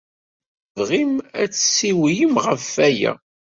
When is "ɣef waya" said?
2.45-3.13